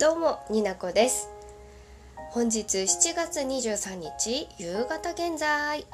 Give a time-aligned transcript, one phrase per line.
[0.00, 1.28] どうもになこです。
[2.30, 5.84] 本日7月23日夕方現在。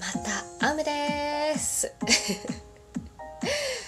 [0.00, 0.22] ま
[0.58, 1.92] た雨です。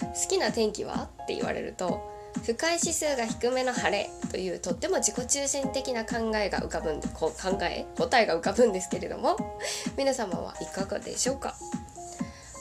[0.02, 1.08] 好きな天気は？
[1.22, 1.98] って言われると
[2.44, 9.38] 不快指数が低めの晴れというとっても自己中心的な考えが浮かぶんでこ考え答えが浮かぶんですけれども
[9.96, 11.56] 皆様はいかがでしょうか？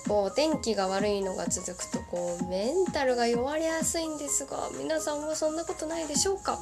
[0.08, 6.60] こう天気が悪いのが続くとこうメンタルが弱りやすいんですが皆さんはそんなことないでしょうか？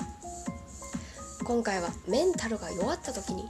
[1.52, 3.44] 今回はメンタルが弱った時に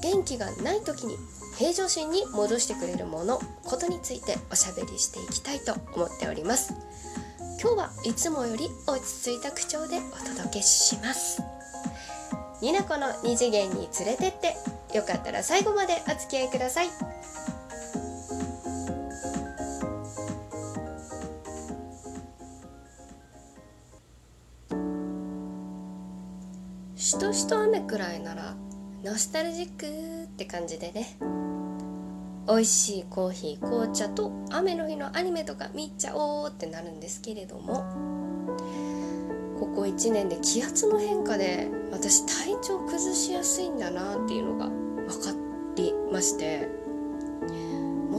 [0.00, 1.16] 元気がない時に
[1.58, 6.72] 平常心に戻してくれるものことについておしゃべりしていきたいと思っております。
[7.60, 11.42] 今日はいつもより落ち着いた口調でお届けします。
[12.60, 14.32] ニナコの二次元に連れてっ
[14.90, 17.11] てよかったら最後までお付き合いください。
[27.12, 28.56] しとしと雨くらいなら
[29.04, 31.18] ノスタルジックって感じでね。
[32.48, 37.84] 美味しいコーヒー紅茶と雨の日のアニメとか見ちゃおうってなるんですけれども。
[39.60, 45.38] ここ1年で気圧の変化で私体調崩しやすいんだなっていうのが分か
[45.76, 46.70] りまして。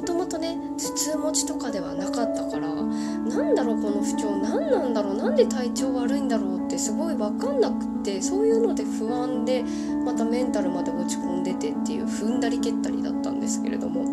[0.04, 9.64] ともとね頭痛持ちとかではなかったからなんだろうこの不調何なんだろうなんで体調悪いんだろうってすごい分かんなくってそういうので不安で
[10.06, 14.06] またメンタルまで落ち込んでてっていう踏んだり蹴ったりだったんですけれども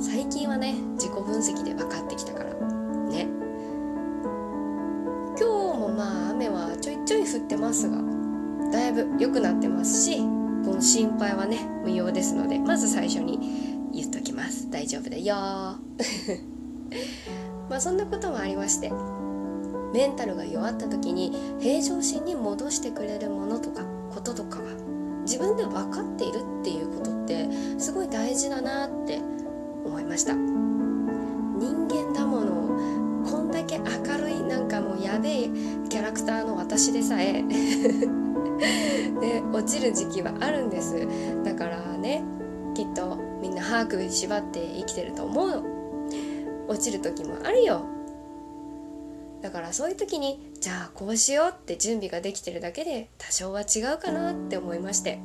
[0.00, 2.54] 最近はね自己分析で分かってきたから
[3.08, 3.28] ね。
[5.38, 7.98] 今日もまあ雨はちょいちょい降ってますが
[8.70, 13.81] だいぶ良くなってますしこの心配はね無用ですのでまず最初に
[14.72, 15.34] 大丈夫だよ。
[17.68, 18.90] まあそんなこともありまして
[19.94, 24.64] メンタルが弱った時に平常心に戻してくれるものとかこととかは
[25.24, 29.20] 自分で分かっているっていうことってすごい大事だなって
[29.84, 30.34] 思いました。
[30.34, 32.52] 人間だもの
[33.30, 33.84] こんだけ明
[34.18, 35.50] るいなんかもうやべえ
[35.88, 37.44] キャラクターの私でさえ
[39.20, 41.06] で 落ちる時期はあるんです。
[41.44, 42.24] だからね
[42.74, 45.50] きっとみんな歯首縛って生きてると思う。
[45.50, 45.62] の
[46.68, 47.84] 落ちる時もあるよ。
[49.42, 55.20] だからそういう時にじゃあこうしようって準備ができてるだけで多少は違うかなって思いまして。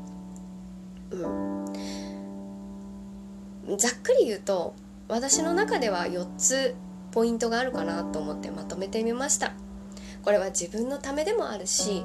[1.11, 1.65] うん。
[3.77, 4.73] ざっくり言うと
[5.07, 6.75] 私の中では4つ
[7.11, 9.53] ポイントがあるかなと思ってまとめてみました。
[10.23, 12.03] これは自分のためでもあるし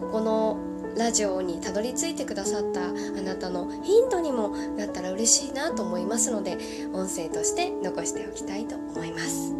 [0.00, 0.58] ここの
[0.96, 2.92] ラジオにたどり着いてくださったあ
[3.22, 6.58] なたのヒントにもなったら嬉しいなと思いますので
[6.92, 9.54] 音声として残しておきたいと思います。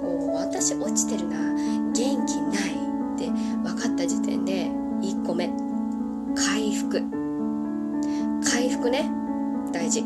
[0.00, 1.38] こう私落ちてるな。
[1.92, 2.72] 元気ない
[3.14, 3.30] って
[3.62, 4.66] 分かった時点で
[5.00, 5.50] 1個目。
[6.34, 7.02] 回復。
[8.44, 9.10] 回復ね。
[9.72, 10.04] 大事。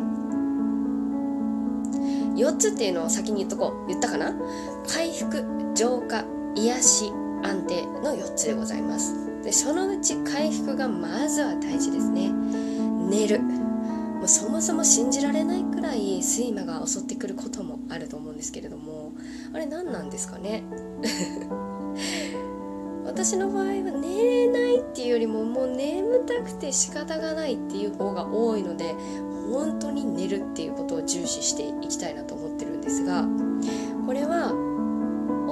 [2.35, 3.89] 4つっていうのを先に言っとこう。
[3.89, 4.35] 言ったかな？
[4.87, 6.25] 回復浄化
[6.55, 7.13] 癒し。
[7.43, 9.15] 安定の4つでございます。
[9.43, 12.33] でそのうち回復がまずは大事ですね。
[13.09, 13.41] 寝る。
[13.41, 19.13] もうそもそも信じられないくらい睡魔が襲ってくることもあると思うんですけれども。
[19.53, 20.65] あれ何なんですかね？
[23.05, 28.95] 私の場合は寝れないっていうよりももう眠たくて仕方がないっていう方が多いので
[29.53, 33.25] 本当に寝るっていうことを重視していきたいなと思ってるんですが
[34.07, 34.53] これは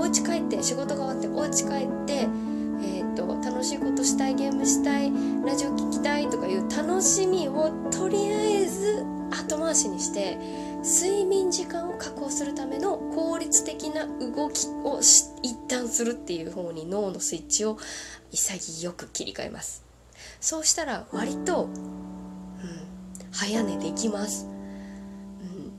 [0.08, 2.28] 家帰って仕事が終わってお家帰って
[2.86, 5.10] えーと、楽しいことしたいゲームしたい
[5.44, 10.36] ラジオ聴きたいとかいう楽しみをとりあえず後回しにして
[10.82, 17.78] 睡眠時間を確保するための効率的な動きを一旦するっていう方に脳のスイッチを
[18.30, 19.84] 潔く切り替えます。
[20.40, 21.74] そうしたら割と、うん、
[23.32, 24.48] 早寝できます、う
[25.44, 25.72] ん、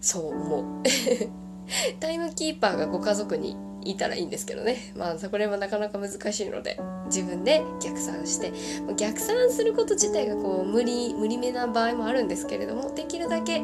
[0.00, 1.41] そう思う。
[2.00, 4.92] タイムキーパーがご家族にいたらいいんですけどね。
[4.96, 8.52] まあこれもなかなか難しいので自分で逆算して。
[8.96, 13.62] 逆算すること自体がこう無理無理めな場合もあるんですけれどもできるだけ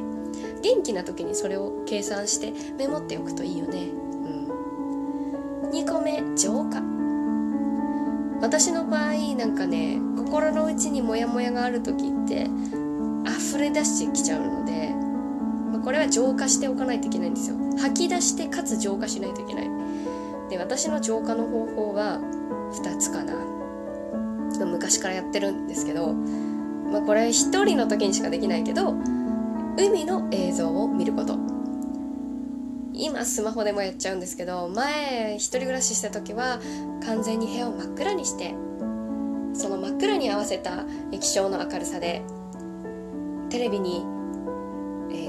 [0.62, 3.88] 元気な時にそれを計算してメモっておくといいよね。
[3.88, 5.70] うん。
[5.70, 6.82] 2個目浄化。
[8.40, 12.48] 私の場合なんかね心の内にモヤモヤがある時って
[13.26, 14.77] 溢れ出してきちゃうので
[15.88, 17.56] これは浄化しておかないといけないんですよ。
[17.78, 19.70] 吐き出してかつ浄化しないといけない。
[20.50, 22.20] で私の浄化の方法は
[22.74, 23.32] 2つかな。
[24.66, 28.96] 昔からやってるんですけど、まあ、これ一人の時にしかできないけど
[29.78, 31.38] 海の映像を見ること。
[32.92, 36.60] 今スマホでもやっちゃうんですけど前一人暮らしした時は
[37.06, 38.54] 完全に部屋を真っ暗にして
[39.54, 42.20] その真っ暗に合わせた液晶の明るさで
[43.48, 44.04] テレビに、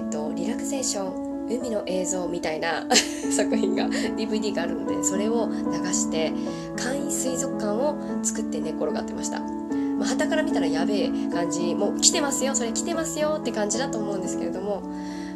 [0.10, 2.86] と、リラクゼーション海の映像みたいな
[3.36, 6.32] 作品が DVD があるのでそれを流して
[6.78, 9.40] 簡易水族館を作って寝転がってました。
[9.40, 11.76] まあ、から見たらやべえ感じ。
[11.76, 14.84] もう来てますよそれ来てますよって感じだと思うんですけれども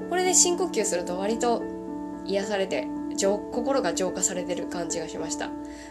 [0.10, 1.62] これで深呼吸すると割と
[2.26, 2.88] 癒されて
[3.52, 5.50] 心が浄化されてる感じがしました。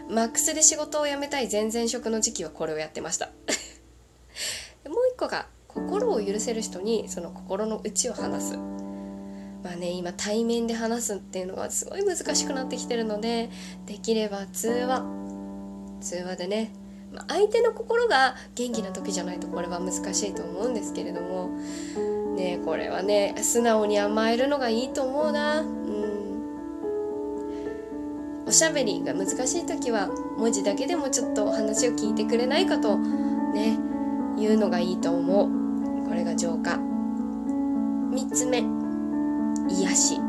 [0.09, 3.27] マックスで仕事を辞めたい前々職の時期はこれをやってました。
[4.87, 8.72] もう一個が心を許せる人にその心の内を話す。
[9.63, 13.49] まあね今対面で話すっていうのがすごい難しくなってきてるので
[13.85, 15.05] できれば通話。
[16.01, 16.73] 通話でね
[17.13, 21.49] ま相手の心が元気な時じゃないとこれは難しいと思うんですけれども。
[22.35, 25.61] ねこれはね素直に甘えるのがいいと思うな。
[25.61, 26.23] うん。
[28.47, 33.77] おしゃべりが難しい時は文字だけでもちょっと話を聞いてくれないかとね
[34.37, 36.07] 言うのがいいと思う。
[36.07, 36.71] これが浄化。
[38.11, 38.82] 3つ目。
[39.69, 40.19] 癒し。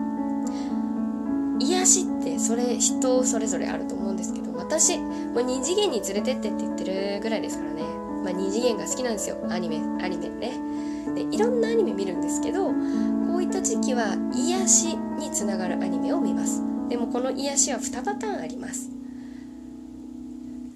[1.61, 7.83] 癒しってそれ人それぞれあると思うんですけど私もう2次元に連れてってって言ってるぐらいですからね。
[8.25, 9.37] まあ2次元が好きなんですよ。
[9.51, 10.53] アニメアニメね。
[11.15, 12.73] でいろんなアニメ見るんですけどこ
[13.37, 16.63] ういった時期は癒しにつながるアニメを見ます。
[16.89, 18.91] でもこの癒しは2パターンあります。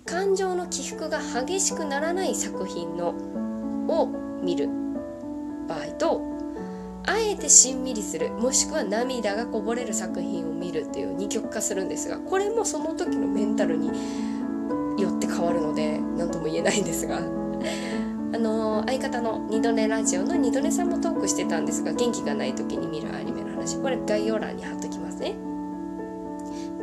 [0.04, 3.08] 感情の起伏が激しくならない作品の
[3.88, 4.08] を
[4.42, 4.68] 見る
[5.68, 6.27] 場合と
[7.18, 13.88] あえてしんみりするもしくは涙がこぼれる作品を見るっていう二極化するんですがこれもその時のメンタルに
[15.02, 17.20] よって変わるので何とも言えないんですが。
[18.30, 23.78] あの相方の二度寝ラジオの二度寝さんもトークしてたんですが元気がない時に見るアニメの話。
[23.78, 25.34] これ概要欄に貼っときますね。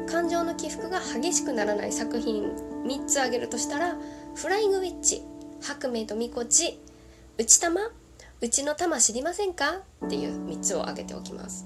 [0.07, 2.45] 感情の起伏が激しくならない作品
[2.83, 3.95] 3つ挙げるとしたら
[4.33, 5.21] 「フライングウィッチ」
[5.61, 6.79] 「白明とみこち」
[7.37, 7.91] 「内玉」
[8.41, 11.65] 「うちの玉知りませんか?」っていう3つを挙げておきます。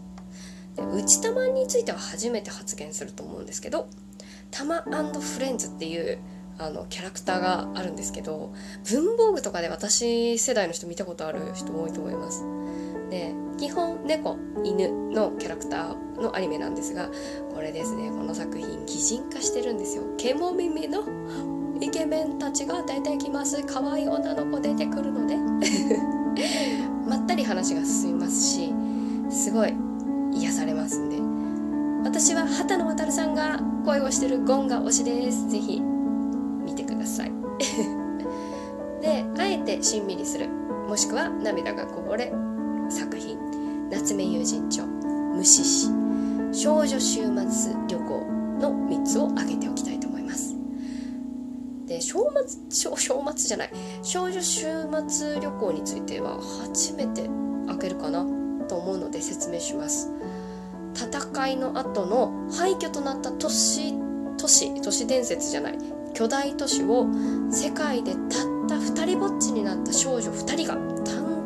[0.76, 3.88] で内玉については初めて発言すると思うんですけど
[4.52, 6.20] 「玉フレンズ」っていう
[6.58, 8.52] あのキャラクターがあるんですけど
[8.84, 12.44] 文房具とかで私世代の人見たことある人多いと思います。
[13.10, 17.10] で基本猫犬のキャラクターのアニメなんですが
[17.54, 20.04] これですねこの作品擬人化してるんですよ。
[20.18, 21.04] 獣耳の
[21.82, 23.64] イケメンたちが出てきます。
[23.64, 26.19] 可愛い女の子出てくるので。
[27.08, 28.74] まったり話が進みますし
[29.30, 29.74] すごい
[30.34, 31.18] 癒されますんで。
[32.04, 35.50] 私は畑野渉さんが声をしてるゴンが推しです。
[35.50, 35.82] ぜひ
[37.10, 37.32] さい。
[39.02, 40.48] であえてしんみりする。
[40.88, 42.32] もしくは涙がこぼれ
[42.90, 43.38] 作品。
[43.90, 44.86] 夏目友人帳。
[44.86, 45.90] 無視し。
[46.52, 48.26] 少女週末旅行
[48.60, 50.19] の3つを挙げておきたいと思います。
[51.90, 52.20] で正
[52.72, 53.72] 末正末じゃない。
[54.04, 54.68] 少女週
[55.08, 57.28] 末旅行については初めて
[57.68, 58.26] 開けるかな？
[58.68, 60.12] と思うので説明します。
[60.94, 63.94] 戦いの後の廃墟となった都市
[64.38, 65.78] 都市都市伝説じゃない。
[66.14, 67.08] 巨大都市を
[67.52, 68.22] 世界でたっ
[68.68, 70.76] た2人ぼっちになった少女2人が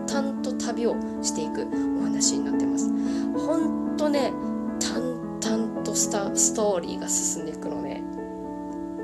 [0.08, 1.68] 淡々と旅をしていく
[2.00, 2.90] お話になってます。
[2.90, 4.34] ほんとね
[4.80, 7.93] 淡々とスタストーリーが進んでいくのね。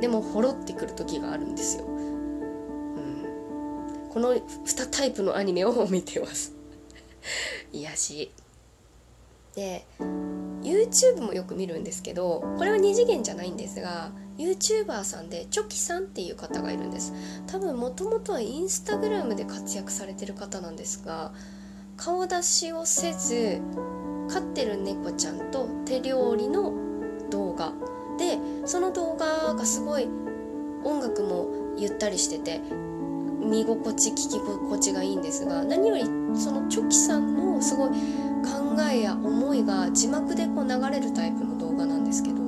[0.01, 3.25] でもほろってくる時があるんですよ、うん、
[4.09, 6.53] この2タイプのアニメを見てます。
[7.71, 8.31] 癒し。
[9.55, 9.85] で
[10.61, 17.13] YouTube もよく見るんですけどこれは2次元じゃないんですが YouTuber さんでチョキさんっていう方がいるんです。
[17.47, 21.33] 多分もともとはインスタグラムで活躍されてる方なんですが
[21.97, 23.59] 顔出しをせず
[24.29, 26.73] 飼ってる猫ちゃんと手料理の
[27.29, 27.73] 動画
[29.59, 30.07] 動画がすごい
[30.85, 32.61] 音楽もゆったりしてて
[33.41, 36.03] 見心地聞き心地がいいんですが何より
[36.39, 37.95] そのチョキさんのすごい考
[38.89, 42.39] えや思いが字幕でこう流れるタイプの動画なんですけど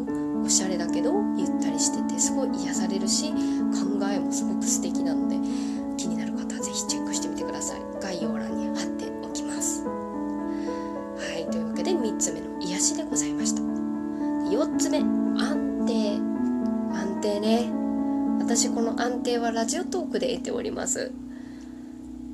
[0.41, 3.37] おしゃれだけどゆったりしててすごい癒されるし考
[4.09, 5.35] えもすごく素敵なので
[5.97, 7.81] 気になる方は是非チェックしてみてください。
[8.01, 9.83] 概要欄に貼っておきます。
[9.83, 9.91] は
[11.37, 13.61] いというわけで3つ目の癒しでございました。
[13.61, 15.60] 4つ目安
[19.21, 21.11] この安定はラジオトークで得ております。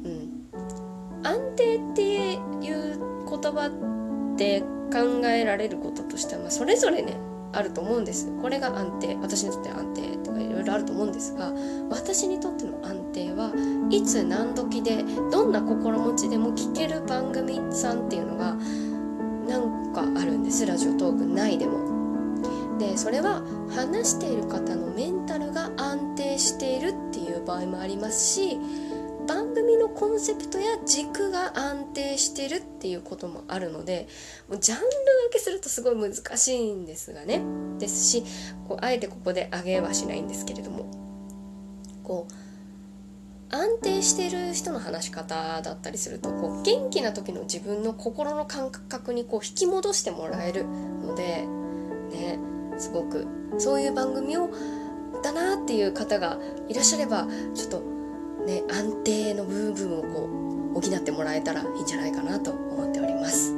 [0.05, 0.47] うん。
[1.21, 2.97] 安定っていう
[3.29, 3.69] 言葉
[4.37, 7.17] で考えられることとしては、まあ、それぞれね
[7.51, 8.31] あると思うんです。
[8.41, 9.15] これが安定。
[9.15, 11.51] 私にとって安定とかいろいろあると思うんですが
[11.89, 13.51] 私にとっての安定は
[13.89, 18.55] いつ何時でどんな心持ちでも聞ける番組さんっていうのが
[19.45, 20.65] なんかあるんです。
[20.65, 21.96] ラジオトーク内でも。
[22.77, 23.41] でそれは
[23.73, 28.57] 話している方のメンタルが安定しているっていう場合もありますし
[29.27, 34.07] 番組のコンセプトや軸が安定してるっていうこともあるので
[34.47, 34.89] もうジャンル分
[35.33, 37.41] けするとすごい難しいんですがね。
[37.77, 38.23] ですし
[38.67, 41.07] こうあえてここで上げはしないんですけれども。
[42.03, 42.33] こう
[43.49, 51.45] 安定してる人の話し方だったりするとこう元気な時の自分の心の感覚にこう引き戻してもらえるので
[52.11, 52.56] ね。
[52.77, 54.49] すごくそういう番組を
[55.23, 57.81] だなっていう方がいらっしゃればちょっと
[58.45, 60.29] ね安定の部分をこ
[60.75, 63.53] う補ってもらえたらいいんじゃないかなと思っております。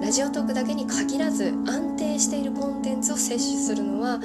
[0.00, 4.20] ラジオトークだけに限らず安定しているコンテンツを摂取するのは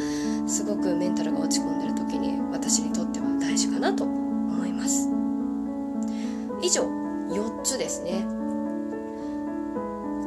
[0.47, 5.07] すごくメンタルが落ち込んでる時に私にとっては大事かなと思います。
[6.63, 6.81] 以上
[7.29, 8.25] 4つですね。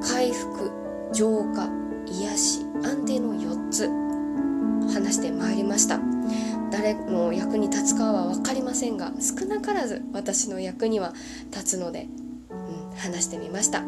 [0.00, 0.71] 回復
[1.12, 1.69] 浄化。
[2.11, 3.88] 癒し安定の4つ
[4.93, 6.00] 話してまいりました。
[6.71, 11.12] 誰の役に立つかは分かりませんが少なからず私の役には
[11.50, 12.07] 立つので、
[12.50, 13.85] うん、話してみました。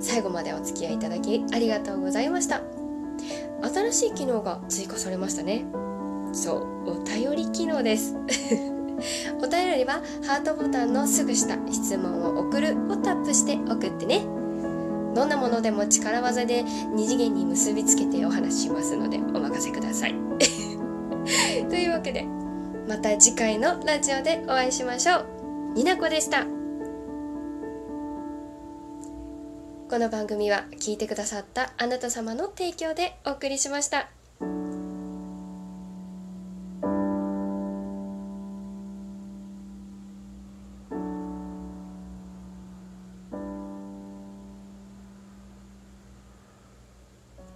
[0.00, 2.62] 最後までお付き合いいただきありがとうございました。
[3.62, 5.64] 新しい機能が追加されましたね。
[6.32, 8.14] そうお便り機能です。
[9.42, 14.39] お便りはハートボタンのすぐ下質問を送るをタップして送ってね。
[15.14, 20.14] どんなものでも力技で二次元に結びつけてお話ししますのでお任せください。
[21.68, 22.24] というわけで
[22.88, 25.26] また次回のラジオでお会いしましょう。
[25.74, 26.46] になこでした。
[29.88, 34.19] この番組は聞いてくださったあなた様の提供でお送りしました。